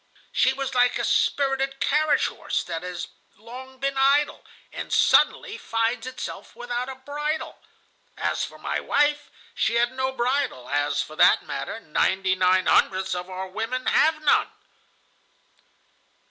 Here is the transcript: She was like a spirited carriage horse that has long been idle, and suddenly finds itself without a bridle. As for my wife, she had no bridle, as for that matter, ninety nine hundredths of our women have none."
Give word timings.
She 0.31 0.51
was 0.51 0.73
like 0.73 0.97
a 0.97 1.03
spirited 1.03 1.79
carriage 1.79 2.25
horse 2.25 2.63
that 2.63 2.81
has 2.81 3.07
long 3.37 3.77
been 3.77 3.99
idle, 3.99 4.43
and 4.73 4.91
suddenly 4.91 5.59
finds 5.59 6.07
itself 6.07 6.55
without 6.55 6.89
a 6.89 6.95
bridle. 6.95 7.59
As 8.17 8.43
for 8.43 8.57
my 8.57 8.79
wife, 8.79 9.29
she 9.53 9.75
had 9.75 9.91
no 9.91 10.11
bridle, 10.11 10.67
as 10.71 11.03
for 11.03 11.15
that 11.17 11.43
matter, 11.45 11.79
ninety 11.79 12.33
nine 12.33 12.65
hundredths 12.65 13.13
of 13.13 13.29
our 13.29 13.45
women 13.47 13.85
have 13.85 14.19
none." 14.23 14.49